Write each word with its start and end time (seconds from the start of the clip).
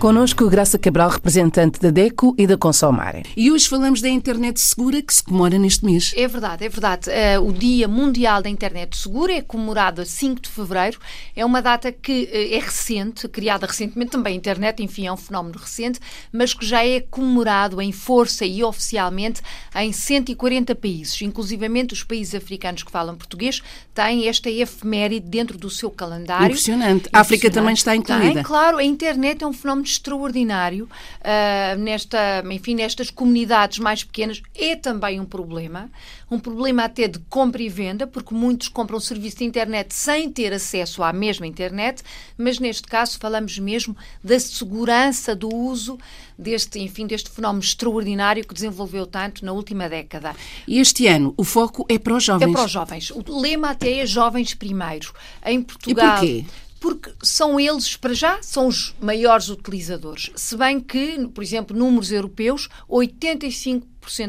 Conosco 0.00 0.48
Graça 0.48 0.78
Cabral, 0.78 1.10
representante 1.10 1.78
da 1.78 1.90
DECO 1.90 2.34
e 2.38 2.46
da 2.46 2.56
Consomare. 2.56 3.22
E 3.36 3.52
hoje 3.52 3.68
falamos 3.68 4.00
da 4.00 4.08
internet 4.08 4.58
segura 4.58 5.02
que 5.02 5.12
se 5.12 5.22
comemora 5.22 5.58
neste 5.58 5.84
mês. 5.84 6.14
É 6.16 6.26
verdade, 6.26 6.64
é 6.64 6.70
verdade. 6.70 7.10
Uh, 7.10 7.46
o 7.46 7.52
Dia 7.52 7.86
Mundial 7.86 8.40
da 8.40 8.48
Internet 8.48 8.96
Segura 8.96 9.34
é 9.34 9.42
comemorado 9.42 10.00
a 10.00 10.06
5 10.06 10.40
de 10.40 10.48
fevereiro. 10.48 10.98
É 11.36 11.44
uma 11.44 11.60
data 11.60 11.92
que 11.92 12.22
uh, 12.32 12.54
é 12.54 12.58
recente, 12.58 13.28
criada 13.28 13.66
recentemente 13.66 14.12
também. 14.12 14.32
A 14.32 14.36
internet, 14.36 14.82
enfim, 14.82 15.06
é 15.06 15.12
um 15.12 15.18
fenómeno 15.18 15.58
recente, 15.58 16.00
mas 16.32 16.54
que 16.54 16.64
já 16.64 16.82
é 16.82 17.00
comemorado 17.00 17.78
em 17.82 17.92
força 17.92 18.46
e 18.46 18.64
oficialmente 18.64 19.42
em 19.76 19.92
140 19.92 20.74
países. 20.76 21.20
Inclusivamente 21.20 21.92
os 21.92 22.02
países 22.02 22.34
africanos 22.34 22.82
que 22.82 22.90
falam 22.90 23.16
português 23.16 23.60
têm 23.92 24.28
esta 24.28 24.48
efeméride 24.48 25.28
dentro 25.28 25.58
do 25.58 25.68
seu 25.68 25.90
calendário. 25.90 26.46
Impressionante. 26.46 27.10
A 27.12 27.20
África 27.20 27.50
também 27.50 27.74
está 27.74 27.94
incluída. 27.94 28.32
Tem, 28.32 28.42
claro. 28.42 28.78
A 28.78 28.82
internet 28.82 29.44
é 29.44 29.46
um 29.46 29.52
fenómeno 29.52 29.89
extraordinário 29.92 30.84
uh, 30.84 31.78
nesta, 31.78 32.42
enfim, 32.50 32.74
nestas 32.74 33.10
comunidades 33.10 33.78
mais 33.78 34.04
pequenas 34.04 34.42
é 34.54 34.76
também 34.76 35.20
um 35.20 35.24
problema, 35.24 35.90
um 36.30 36.38
problema 36.38 36.84
até 36.84 37.08
de 37.08 37.18
compra 37.28 37.62
e 37.62 37.68
venda, 37.68 38.06
porque 38.06 38.34
muitos 38.34 38.68
compram 38.68 39.00
serviço 39.00 39.38
de 39.38 39.44
internet 39.44 39.94
sem 39.94 40.30
ter 40.30 40.52
acesso 40.52 41.02
à 41.02 41.12
mesma 41.12 41.46
internet, 41.46 42.02
mas 42.36 42.58
neste 42.58 42.86
caso 42.86 43.18
falamos 43.18 43.58
mesmo 43.58 43.96
da 44.22 44.38
segurança 44.38 45.34
do 45.34 45.54
uso 45.54 45.98
deste, 46.38 46.78
enfim, 46.80 47.06
deste 47.06 47.30
fenómeno 47.30 47.62
extraordinário 47.62 48.46
que 48.46 48.54
desenvolveu 48.54 49.06
tanto 49.06 49.44
na 49.44 49.52
última 49.52 49.88
década. 49.88 50.34
E 50.66 50.78
este 50.80 51.06
ano 51.06 51.34
o 51.36 51.44
foco 51.44 51.84
é 51.88 51.98
para 51.98 52.14
os 52.14 52.24
jovens. 52.24 52.48
É 52.48 52.52
para 52.52 52.64
os 52.64 52.70
jovens. 52.70 53.10
O 53.10 53.40
lema 53.40 53.70
até 53.70 53.98
é 53.98 54.06
jovens 54.06 54.54
primeiro. 54.54 55.12
Em 55.44 55.62
Portugal. 55.62 56.24
E 56.24 56.42
porquê? 56.42 56.69
Porque 56.80 57.12
são 57.22 57.60
eles, 57.60 57.96
para 57.96 58.14
já, 58.14 58.42
são 58.42 58.66
os 58.66 58.94
maiores 59.00 59.50
utilizadores. 59.50 60.30
Se 60.34 60.56
bem 60.56 60.80
que, 60.80 61.28
por 61.28 61.44
exemplo, 61.44 61.76
números 61.76 62.10
europeus, 62.10 62.68
85% 62.88 63.82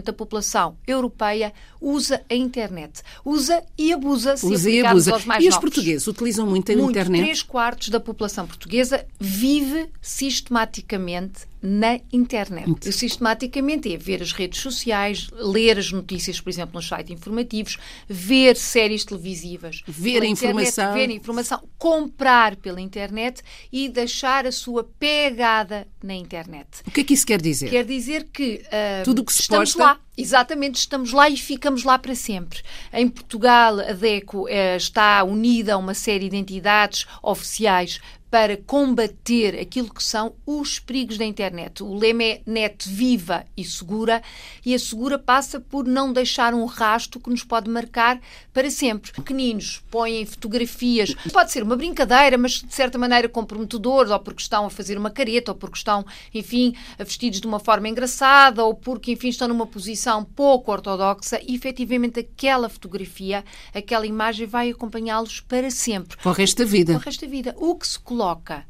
da 0.04 0.14
população 0.14 0.78
europeia 0.86 1.54
usa 1.80 2.24
a 2.30 2.36
internet. 2.36 3.02
Usa 3.26 3.64
e 3.78 3.92
abusa, 3.92 4.38
se 4.38 4.46
usa 4.46 4.70
e 4.70 4.86
abusa. 4.86 5.14
aos 5.14 5.26
mais 5.26 5.44
E 5.44 5.48
os 5.48 5.56
novos. 5.56 5.70
portugueses 5.70 6.08
utilizam 6.08 6.46
muito 6.46 6.72
a 6.72 6.76
muito. 6.76 6.92
internet? 6.92 7.24
Três 7.24 7.42
quartos 7.44 7.90
da 7.90 8.00
população 8.00 8.46
portuguesa 8.46 9.06
vive 9.20 9.90
sistematicamente 10.02 11.50
na 11.62 12.00
internet. 12.12 12.68
Muito. 12.68 12.92
Sistematicamente 12.92 13.94
é 13.94 13.98
ver 13.98 14.22
as 14.22 14.32
redes 14.32 14.60
sociais, 14.60 15.30
ler 15.34 15.78
as 15.78 15.92
notícias, 15.92 16.42
por 16.42 16.50
exemplo, 16.50 16.76
nos 16.76 16.88
sites 16.88 17.12
informativos, 17.12 17.78
ver 18.10 18.58
séries 18.58 19.06
televisivas, 19.06 19.84
ver 19.88 20.24
a 20.24 20.26
informação, 20.26 20.94
ver 20.94 21.10
a 21.10 21.14
informação, 21.14 21.62
comprar 21.78 22.56
pela 22.56 22.82
internet 22.82 23.42
e 23.72 23.88
deixar 23.90 24.48
a 24.48 24.52
sua 24.52 24.84
pegada 25.00 25.88
na 26.04 26.16
internet. 26.16 26.68
O 26.86 26.92
que 26.92 27.02
é 27.02 27.04
que 27.04 27.14
isso 27.14 27.26
quer 27.28 27.40
dizer? 27.40 27.70
Quer 27.70 27.86
dizer 27.86 28.28
que 28.34 28.64
uh, 28.66 29.04
tudo 29.04 29.22
o 29.22 29.26
que 29.26 29.34
se 29.34 29.42
estamos 29.42 29.61
posta... 29.62 29.84
lá. 29.84 29.98
Exatamente, 30.18 30.76
estamos 30.76 31.14
lá 31.14 31.30
e 31.30 31.38
ficamos 31.38 31.84
lá 31.84 31.98
para 31.98 32.14
sempre. 32.16 32.62
Em 32.92 33.08
Portugal, 33.08 33.80
a 33.80 33.94
DECO 33.94 34.44
uh, 34.44 34.76
está 34.76 35.24
unida 35.24 35.74
a 35.74 35.78
uma 35.78 35.94
série 35.94 36.28
de 36.28 36.36
entidades 36.36 37.08
oficiais 37.24 38.02
para 38.32 38.56
combater 38.56 39.60
aquilo 39.60 39.94
que 39.94 40.02
são 40.02 40.34
os 40.46 40.80
perigos 40.80 41.18
da 41.18 41.26
internet. 41.26 41.84
O 41.84 41.94
lema 41.94 42.24
é 42.24 42.42
net 42.46 42.88
viva 42.88 43.46
e 43.58 43.66
segura, 43.66 44.24
e 44.66 44.74
a 44.74 44.80
segura 44.80 45.20
passa 45.20 45.60
por 45.60 45.86
não 45.86 46.14
deixar 46.14 46.54
um 46.54 46.64
rastro 46.64 47.20
que 47.20 47.30
nos 47.30 47.44
pode 47.44 47.70
marcar 47.70 48.22
para 48.54 48.72
sempre. 48.72 49.12
Pequeninos 49.12 49.84
põem 49.92 50.26
fotografias, 50.26 51.14
pode 51.34 51.52
ser 51.52 51.62
uma 51.62 51.76
brincadeira, 51.76 52.38
mas 52.38 52.54
de 52.54 52.74
certa 52.74 52.98
maneira 52.98 53.28
comprometedores, 53.28 54.10
ou 54.10 54.20
porque 54.20 54.42
estão 54.42 54.66
a 54.66 54.70
fazer 54.70 54.98
uma 54.98 55.12
careta, 55.12 55.52
ou 55.52 55.58
porque 55.58 55.78
estão, 55.78 56.06
enfim, 56.34 56.74
vestidos 56.98 57.42
de 57.42 57.48
uma 57.48 57.60
forma 57.60 57.90
engraçada, 57.90 58.64
ou 58.64 58.74
porque, 58.74 59.12
enfim, 59.12 59.28
estão 59.28 59.50
numa 59.50 59.68
posição 59.68 60.01
pouco 60.24 60.72
ortodoxa, 60.72 61.40
e 61.46 61.56
efetivamente 61.56 62.20
aquela 62.20 62.70
fotografia, 62.70 63.44
aquela 63.74 64.08
imagem 64.08 64.48
vai 64.48 64.70
acompanhá-los 64.70 65.42
para 65.42 65.70
sempre. 65.70 66.18
Para 66.18 66.32
o 66.32 66.34
resto 66.34 66.64
da 66.64 66.66
vida. 66.66 66.94
Para 66.94 67.02
o 67.02 67.06
resto 67.06 67.26
da 67.26 67.32
vida. 67.32 67.56
O 67.58 67.76
que 67.76 67.88
se 67.88 68.00
coloca 68.00 68.22
coloca 68.22 68.66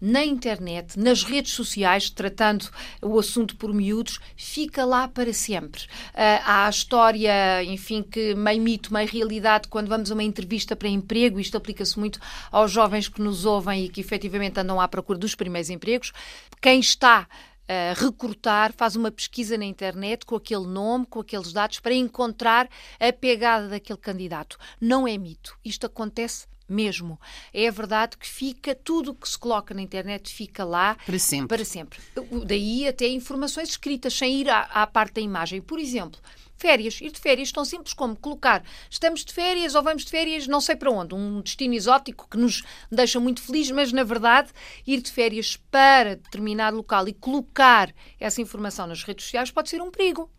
na 0.00 0.22
internet, 0.24 0.98
nas 0.98 1.22
redes 1.22 1.52
sociais, 1.52 2.10
tratando 2.10 2.68
o 3.00 3.18
assunto 3.18 3.56
por 3.56 3.72
miúdos, 3.72 4.18
fica 4.36 4.84
lá 4.84 5.08
para 5.08 5.32
sempre. 5.32 5.84
Uh, 5.84 6.42
há 6.44 6.66
a 6.66 6.70
história, 6.70 7.64
enfim, 7.64 8.02
que 8.02 8.34
meio 8.34 8.60
mito, 8.60 8.92
meio 8.92 9.08
realidade, 9.08 9.68
quando 9.68 9.88
vamos 9.88 10.10
a 10.10 10.14
uma 10.14 10.22
entrevista 10.22 10.76
para 10.76 10.88
emprego, 10.88 11.40
isto 11.40 11.56
aplica-se 11.56 11.98
muito 11.98 12.18
aos 12.50 12.70
jovens 12.70 13.08
que 13.08 13.22
nos 13.22 13.46
ouvem 13.46 13.84
e 13.84 13.88
que 13.88 14.00
efetivamente 14.00 14.60
andam 14.60 14.78
à 14.78 14.86
procura 14.86 15.18
dos 15.18 15.34
primeiros 15.34 15.70
empregos. 15.70 16.12
Quem 16.60 16.80
está 16.80 17.26
a 17.68 17.94
recrutar, 17.94 18.72
faz 18.72 18.96
uma 18.96 19.10
pesquisa 19.10 19.56
na 19.56 19.64
internet 19.64 20.24
com 20.26 20.36
aquele 20.36 20.66
nome, 20.66 21.06
com 21.06 21.20
aqueles 21.20 21.52
dados, 21.52 21.80
para 21.80 21.94
encontrar 21.94 22.68
a 23.00 23.12
pegada 23.12 23.68
daquele 23.68 23.98
candidato. 23.98 24.58
Não 24.80 25.06
é 25.08 25.16
mito. 25.16 25.56
Isto 25.64 25.86
acontece 25.86 26.46
mesmo. 26.68 27.20
É 27.52 27.70
verdade 27.70 28.16
que 28.16 28.26
fica, 28.26 28.74
tudo 28.74 29.10
o 29.10 29.14
que 29.14 29.28
se 29.28 29.38
coloca 29.38 29.74
na 29.74 29.82
internet 29.82 30.32
fica 30.32 30.64
lá 30.64 30.96
para 31.06 31.18
sempre. 31.18 31.48
Para 31.48 31.64
sempre. 31.64 31.98
Daí 32.46 32.88
até 32.88 33.06
informações 33.08 33.70
escritas, 33.70 34.14
sem 34.14 34.40
ir 34.40 34.50
à, 34.50 34.60
à 34.62 34.86
parte 34.86 35.14
da 35.14 35.20
imagem. 35.20 35.60
Por 35.60 35.78
exemplo, 35.78 36.20
férias. 36.56 37.00
Ir 37.00 37.10
de 37.10 37.20
férias 37.20 37.52
tão 37.52 37.64
simples 37.64 37.94
como 37.94 38.16
colocar 38.16 38.62
estamos 38.90 39.24
de 39.24 39.32
férias 39.32 39.74
ou 39.74 39.82
vamos 39.82 40.04
de 40.04 40.10
férias 40.10 40.46
não 40.46 40.60
sei 40.60 40.76
para 40.76 40.90
onde. 40.90 41.14
Um 41.14 41.40
destino 41.40 41.74
exótico 41.74 42.28
que 42.28 42.36
nos 42.36 42.62
deixa 42.90 43.18
muito 43.20 43.42
felizes, 43.42 43.72
mas 43.72 43.92
na 43.92 44.04
verdade 44.04 44.50
ir 44.86 45.00
de 45.00 45.10
férias 45.10 45.56
para 45.70 46.16
determinado 46.16 46.76
local 46.76 47.08
e 47.08 47.12
colocar 47.12 47.92
essa 48.18 48.40
informação 48.40 48.86
nas 48.86 49.02
redes 49.02 49.24
sociais 49.24 49.50
pode 49.50 49.68
ser 49.68 49.80
um 49.80 49.90
perigo. 49.90 50.30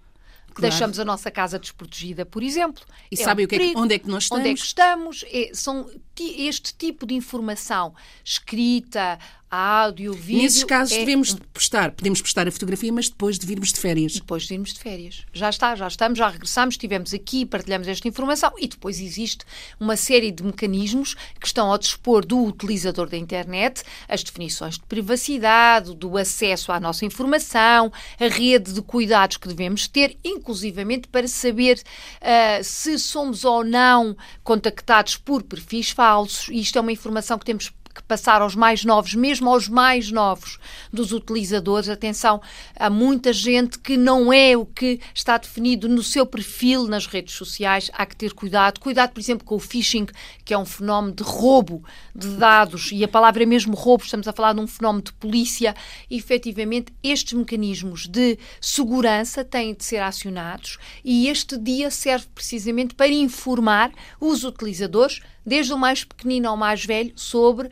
Claro. 0.56 0.72
Deixamos 0.72 1.00
a 1.02 1.06
nossa 1.06 1.30
casa 1.30 1.60
desprotegida, 1.60 2.26
por 2.26 2.42
exemplo. 2.42 2.82
E 3.12 3.20
é 3.20 3.24
sabem 3.24 3.46
um 3.46 3.50
é 3.54 3.78
onde 3.78 3.96
é 3.96 4.00
que 4.00 4.08
nós 4.08 4.24
estamos? 4.24 4.40
Onde 4.40 4.50
é 4.50 4.54
que 4.54 4.60
estamos? 4.62 5.26
É, 5.28 5.52
são 5.54 5.92
este 6.18 6.74
tipo 6.74 7.06
de 7.06 7.14
informação 7.14 7.94
escrita, 8.24 9.20
áudio, 9.50 10.14
vídeo. 10.14 10.44
Nesses 10.44 10.64
casos 10.64 10.94
é... 10.94 11.00
devemos 11.00 11.36
postar, 11.54 11.92
podemos 11.92 12.22
postar 12.22 12.48
a 12.48 12.52
fotografia, 12.52 12.92
mas 12.92 13.10
depois 13.10 13.40
de 13.40 13.46
virmos 13.46 13.72
de 13.72 13.80
férias. 13.80 14.14
Depois 14.14 14.44
de 14.44 14.50
virmos 14.50 14.74
de 14.74 14.80
férias. 14.80 15.24
Já 15.34 15.50
está, 15.50 15.76
já 15.76 15.88
estamos, 15.88 16.18
já 16.18 16.28
regressamos, 16.28 16.74
estivemos 16.74 17.14
aqui, 17.14 17.46
partilhamos 17.46 17.88
esta 17.88 18.08
informação 18.08 18.52
e 18.58 18.68
depois 18.68 19.00
existe 19.00 19.46
uma 19.80 19.96
série 19.96 20.32
de 20.32 20.44
mecanismos 20.44 21.16
que 21.40 21.48
estão 21.48 21.72
ao 21.72 21.78
dispor 21.78 22.26
do 22.26 22.44
utilizador 22.44 23.10
da 23.10 23.18
internet, 23.18 23.84
as 24.08 24.24
definições 24.24 24.76
de 24.76 24.84
privacidade, 24.86 25.96
do 25.96 26.18
acesso 26.18 26.72
à 26.72 26.80
nossa 26.80 27.06
informação, 27.06 27.92
a 28.20 28.28
rede 28.28 28.74
de 28.74 28.82
cuidados 28.82 29.38
que 29.38 29.48
devemos 29.48 29.88
ter, 29.88 30.18
inclusivamente 30.24 31.08
para 31.08 31.28
saber 31.28 31.82
uh, 32.22 32.64
se 32.64 32.98
somos 33.00 33.46
ou 33.46 33.64
não 33.64 34.16
contactados 34.44 35.18
por 35.18 35.44
perfis 35.44 35.92
falsos. 35.92 36.50
Isto 36.50 36.78
é 36.78 36.82
uma 36.82 36.92
informação 36.92 37.38
que 37.38 37.46
temos 37.46 37.72
que 37.96 38.04
passar 38.04 38.42
aos 38.42 38.56
mais 38.56 38.84
novos, 38.84 39.16
mesmo 39.16 39.50
aos 39.50 39.68
mais 39.68 40.12
novos 40.12 40.60
dos 40.92 41.12
utilizadores. 41.12 41.90
Atenção, 41.90 42.42
há 42.76 42.90
muita 42.90 43.32
gente 43.32 43.80
que 43.80 43.96
não 43.96 44.32
é 44.32 44.56
o 44.56 44.66
que 44.66 45.00
está 45.14 45.38
definido 45.38 45.88
no 45.88 46.04
seu 46.04 46.26
perfil 46.26 46.88
nas 46.88 47.08
redes 47.08 47.34
sociais. 47.34 47.90
Há 47.94 48.06
que 48.06 48.16
ter 48.16 48.34
cuidado. 48.34 48.80
Cuidado, 48.80 49.12
por 49.12 49.20
exemplo, 49.20 49.46
com 49.46 49.56
o 49.56 49.60
phishing, 49.60 50.08
que 50.44 50.54
é 50.54 50.58
um 50.58 50.66
fenómeno 50.66 51.16
de 51.16 51.24
roubo 51.24 51.84
de 52.14 52.28
dados. 52.30 52.92
E 52.92 53.04
a 53.04 53.08
palavra 53.08 53.44
é 53.44 53.46
mesmo 53.46 53.76
roubo, 53.76 54.04
estamos 54.04 54.28
a 54.28 54.34
falar 54.34 54.54
de 54.54 54.60
um 54.60 54.68
fenómeno 54.68 55.04
de 55.04 55.14
polícia. 55.14 55.74
E, 56.10 56.18
efetivamente, 56.18 56.94
estes 57.02 57.34
mecanismos 57.34 58.08
de 58.08 58.38
segurança 58.60 59.44
têm 59.44 59.74
de 59.74 59.84
ser 59.84 60.02
acionados 60.02 60.78
e 61.04 61.28
este 61.28 61.58
dia 61.58 61.90
serve 61.90 62.28
precisamente 62.34 62.94
para 62.94 63.10
informar 63.10 63.92
os 64.20 64.44
utilizadores 64.44 65.22
desde 65.46 65.72
o 65.74 65.78
mais 65.78 66.04
pequenino 66.04 66.50
ao 66.50 66.58
mais 66.58 66.84
velho, 66.84 67.14
sobre 67.16 67.70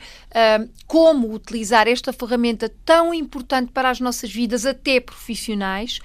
como 0.88 1.33
utilizar 1.33 1.88
esta 1.88 2.12
ferramenta 2.12 2.71
tão 2.86 3.13
importante 3.13 3.71
para 3.71 3.89
as 3.89 4.00
nossas 4.00 4.31
vidas, 4.31 4.65
até 4.65 5.00
profissionais, 5.00 6.00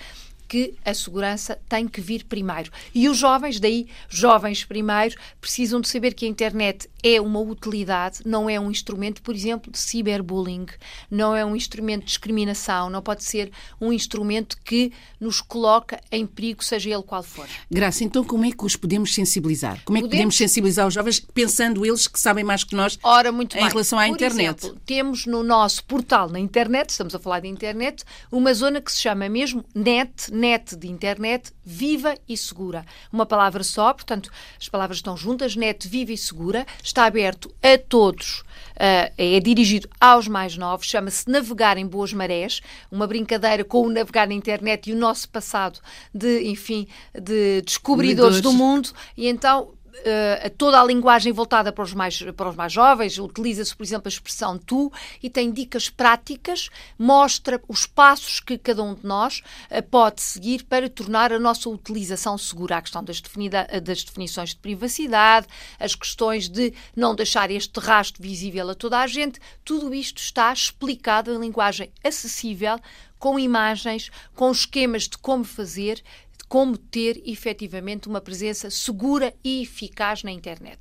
que 0.48 0.74
a 0.84 0.94
segurança 0.94 1.58
tem 1.68 1.86
que 1.86 2.00
vir 2.00 2.24
primeiro. 2.24 2.70
E 2.94 3.08
os 3.08 3.18
jovens, 3.18 3.60
daí, 3.60 3.86
jovens 4.08 4.64
primeiro, 4.64 5.14
precisam 5.40 5.80
de 5.80 5.88
saber 5.88 6.14
que 6.14 6.24
a 6.24 6.28
internet 6.28 6.88
é 7.02 7.20
uma 7.20 7.40
utilidade, 7.40 8.20
não 8.24 8.48
é 8.48 8.58
um 8.58 8.70
instrumento, 8.70 9.22
por 9.22 9.34
exemplo, 9.34 9.70
de 9.70 9.78
ciberbullying, 9.78 10.66
não 11.10 11.34
é 11.34 11.44
um 11.44 11.54
instrumento 11.54 12.00
de 12.00 12.06
discriminação, 12.06 12.90
não 12.90 13.02
pode 13.02 13.22
ser 13.22 13.52
um 13.80 13.92
instrumento 13.92 14.56
que 14.64 14.92
nos 15.20 15.40
coloca 15.40 16.00
em 16.10 16.26
perigo, 16.26 16.64
seja 16.64 16.90
ele 16.90 17.02
qual 17.02 17.22
for. 17.22 17.46
Graça, 17.70 18.02
então 18.02 18.24
como 18.24 18.44
é 18.44 18.50
que 18.50 18.64
os 18.64 18.74
podemos 18.74 19.14
sensibilizar? 19.14 19.80
Como 19.84 19.98
é 19.98 20.00
que 20.00 20.06
podemos, 20.06 20.34
podemos 20.34 20.36
sensibilizar 20.36 20.86
os 20.86 20.94
jovens, 20.94 21.20
pensando 21.20 21.84
eles 21.84 22.08
que 22.08 22.18
sabem 22.18 22.42
mais 22.42 22.64
que 22.64 22.74
nós 22.74 22.98
Ora, 23.02 23.30
muito 23.30 23.56
em 23.56 23.60
bem. 23.60 23.68
relação 23.68 23.98
à 23.98 24.06
por 24.06 24.14
internet? 24.14 24.64
Exemplo, 24.64 24.80
temos 24.86 25.26
no 25.26 25.42
nosso 25.42 25.84
portal 25.84 26.28
na 26.28 26.40
internet, 26.40 26.90
estamos 26.90 27.14
a 27.14 27.18
falar 27.18 27.40
de 27.40 27.48
internet, 27.48 28.04
uma 28.30 28.52
zona 28.54 28.80
que 28.80 28.90
se 28.90 29.00
chama 29.00 29.28
mesmo 29.28 29.64
NET, 29.74 30.32
net 30.38 30.76
de 30.76 30.88
internet 30.88 31.52
viva 31.64 32.14
e 32.28 32.36
segura. 32.36 32.84
Uma 33.12 33.26
palavra 33.26 33.64
só, 33.64 33.92
portanto, 33.92 34.30
as 34.58 34.68
palavras 34.68 34.98
estão 34.98 35.16
juntas, 35.16 35.56
net 35.56 35.88
viva 35.88 36.12
e 36.12 36.16
segura, 36.16 36.66
está 36.82 37.04
aberto 37.04 37.52
a 37.62 37.76
todos, 37.76 38.40
uh, 38.40 39.12
é 39.18 39.40
dirigido 39.40 39.88
aos 40.00 40.28
mais 40.28 40.56
novos, 40.56 40.86
chama-se 40.86 41.28
Navegar 41.28 41.76
em 41.76 41.86
Boas 41.86 42.12
Marés, 42.12 42.60
uma 42.90 43.06
brincadeira 43.06 43.64
com 43.64 43.82
o 43.82 43.90
navegar 43.90 44.28
na 44.28 44.34
internet 44.34 44.88
e 44.88 44.92
o 44.92 44.96
nosso 44.96 45.28
passado 45.28 45.80
de, 46.14 46.48
enfim, 46.48 46.86
de 47.12 47.60
descobridores 47.62 48.40
do 48.40 48.52
mundo, 48.52 48.90
e 49.16 49.26
então 49.28 49.72
uh, 50.00 50.50
toda 50.56 50.80
a 50.80 50.84
linguagem 50.84 51.32
voltada 51.32 51.72
para 51.72 51.84
os 51.84 51.94
mais, 51.94 52.22
para 52.36 52.50
os 52.50 52.56
mais 52.56 52.72
jovens, 52.72 53.18
utiliza-se, 53.18 53.74
por 53.74 53.82
exemplo, 53.82 54.08
a 54.08 54.08
expressão 54.08 54.58
tu 54.58 54.92
e 55.22 55.30
tem 55.30 55.52
dicas 55.52 55.88
práticas, 55.88 56.68
mostra 56.98 57.60
os 57.68 57.86
passos 57.86 58.40
que 58.40 58.58
cada 58.58 58.82
um 58.82 58.94
de 58.94 59.06
nós 59.06 59.42
uh, 59.70 59.82
pode 59.90 60.22
seguir 60.22 60.64
para 60.64 60.88
tornar 60.88 61.32
a 61.32 61.38
nossa 61.38 61.68
utilização 61.68 62.36
segura. 62.38 62.76
A 62.76 62.82
questão 62.82 63.02
das, 63.02 63.20
definida, 63.20 63.66
das 63.82 64.04
definições 64.04 64.50
de 64.50 64.56
privacidade, 64.56 65.46
as 65.78 65.94
questões 65.94 66.48
de 66.48 66.72
não 66.94 67.14
deixar 67.14 67.50
este 67.50 67.78
rastro 67.80 68.22
visível 68.22 68.70
a 68.70 68.74
toda 68.74 68.98
a 68.98 69.06
gente, 69.06 69.40
tudo 69.64 69.94
isto 69.94 70.18
está 70.18 70.52
explicado 70.52 71.32
em 71.32 71.38
linguagem 71.38 71.90
acessível, 72.04 72.78
com 73.18 73.38
imagens, 73.38 74.10
com 74.34 74.50
esquemas 74.50 75.04
de 75.08 75.18
como 75.18 75.44
fazer 75.44 76.02
como 76.48 76.78
ter 76.78 77.22
efetivamente 77.26 78.08
uma 78.08 78.20
presença 78.20 78.70
segura 78.70 79.34
e 79.44 79.62
eficaz 79.62 80.22
na 80.22 80.32
internet. 80.32 80.80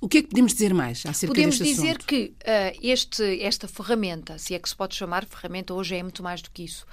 O 0.00 0.08
que 0.08 0.18
é 0.18 0.22
que 0.22 0.28
podemos 0.28 0.52
dizer 0.52 0.74
mais 0.74 1.04
acerca 1.06 1.32
podemos 1.32 1.58
dizer 1.58 1.90
assunto? 1.90 2.06
que 2.06 2.34
uh, 2.40 2.78
este, 2.82 3.40
esta 3.40 3.68
ferramenta, 3.68 4.36
se 4.38 4.54
é 4.54 4.58
que 4.58 4.68
se 4.68 4.74
pode 4.74 4.96
chamar 4.96 5.24
ferramenta, 5.26 5.74
hoje 5.74 5.94
é 5.94 6.02
muito 6.02 6.22
mais 6.22 6.42
do 6.42 6.50
que 6.50 6.64
isso, 6.64 6.84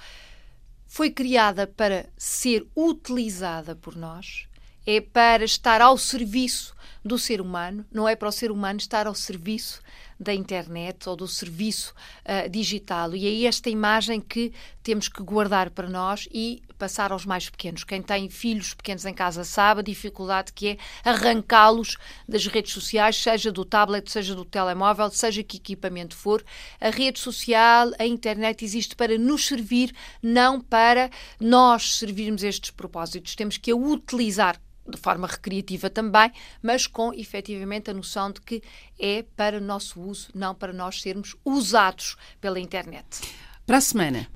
foi 0.86 1.10
criada 1.10 1.66
para 1.66 2.08
ser 2.16 2.66
utilizada 2.76 3.74
por 3.74 3.96
nós, 3.96 4.46
é 4.86 5.00
para 5.00 5.44
estar 5.44 5.80
ao 5.80 5.96
serviço 5.98 6.74
do 7.04 7.18
ser 7.18 7.40
humano, 7.40 7.84
não 7.90 8.08
é 8.08 8.14
para 8.14 8.28
o 8.28 8.32
ser 8.32 8.50
humano 8.50 8.78
estar 8.78 9.06
ao 9.06 9.14
serviço 9.14 9.80
da 10.18 10.34
internet 10.34 11.08
ou 11.08 11.16
do 11.16 11.26
serviço 11.26 11.94
uh, 12.26 12.48
digital. 12.50 13.16
E 13.16 13.26
é 13.26 13.48
esta 13.48 13.70
imagem 13.70 14.20
que 14.20 14.52
temos 14.82 15.08
que 15.08 15.22
guardar 15.22 15.70
para 15.70 15.88
nós 15.88 16.28
e 16.30 16.62
passar 16.78 17.10
aos 17.10 17.24
mais 17.24 17.48
pequenos. 17.48 17.84
Quem 17.84 18.02
tem 18.02 18.28
filhos 18.28 18.74
pequenos 18.74 19.06
em 19.06 19.14
casa 19.14 19.44
sabe 19.44 19.80
a 19.80 19.82
dificuldade 19.82 20.52
que 20.52 20.68
é 20.68 20.78
arrancá-los 21.02 21.96
das 22.28 22.46
redes 22.46 22.72
sociais, 22.72 23.16
seja 23.16 23.50
do 23.50 23.64
tablet, 23.64 24.10
seja 24.10 24.34
do 24.34 24.44
telemóvel, 24.44 25.10
seja 25.10 25.42
que 25.42 25.56
equipamento 25.56 26.14
for. 26.14 26.44
A 26.78 26.90
rede 26.90 27.18
social, 27.18 27.90
a 27.98 28.04
internet 28.04 28.62
existe 28.62 28.94
para 28.94 29.16
nos 29.16 29.46
servir, 29.46 29.94
não 30.22 30.60
para 30.60 31.10
nós 31.40 31.98
servirmos 31.98 32.42
estes 32.42 32.70
propósitos. 32.70 33.34
Temos 33.34 33.56
que 33.56 33.70
a 33.70 33.76
utilizar 33.76 34.60
de 34.88 34.98
forma 34.98 35.26
recreativa 35.26 35.88
também, 35.88 36.32
mas 36.62 36.86
com 36.86 37.12
efetivamente 37.12 37.90
a 37.90 37.94
noção 37.94 38.30
de 38.30 38.40
que 38.40 38.62
é 38.98 39.24
para 39.36 39.60
nosso 39.60 40.00
uso, 40.00 40.28
não 40.34 40.54
para 40.54 40.72
nós 40.72 41.00
sermos 41.00 41.36
usados 41.44 42.16
pela 42.40 42.58
internet. 42.58 43.20
Para 43.66 43.78
a 43.78 43.80
semana. 43.80 44.28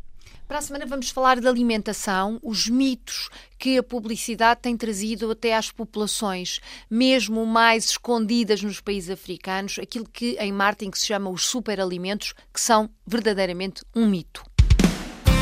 Para 0.46 0.58
a 0.58 0.62
semana 0.62 0.84
vamos 0.84 1.08
falar 1.08 1.40
de 1.40 1.48
alimentação, 1.48 2.38
os 2.42 2.68
mitos 2.68 3.30
que 3.58 3.78
a 3.78 3.82
publicidade 3.82 4.60
tem 4.60 4.76
trazido 4.76 5.30
até 5.30 5.56
às 5.56 5.70
populações, 5.70 6.60
mesmo 6.90 7.46
mais 7.46 7.86
escondidas 7.86 8.62
nos 8.62 8.78
países 8.78 9.08
africanos, 9.08 9.78
aquilo 9.78 10.06
que 10.06 10.36
em 10.38 10.52
marketing 10.52 10.92
se 10.94 11.06
chama 11.06 11.30
os 11.30 11.44
superalimentos, 11.44 12.34
que 12.52 12.60
são 12.60 12.90
verdadeiramente 13.06 13.82
um 13.96 14.06
mito. 14.06 14.44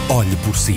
Olhe 0.08 0.36
por 0.44 0.56
si 0.56 0.76